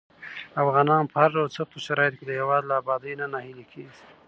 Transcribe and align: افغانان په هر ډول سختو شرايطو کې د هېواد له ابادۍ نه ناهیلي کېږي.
افغانان 0.63 1.03
په 1.11 1.15
هر 1.21 1.29
ډول 1.35 1.49
سختو 1.57 1.77
شرايطو 1.85 2.17
کې 2.19 2.25
د 2.27 2.31
هېواد 2.39 2.63
له 2.69 2.73
ابادۍ 2.81 3.13
نه 3.21 3.25
ناهیلي 3.33 3.65
کېږي. 3.71 4.01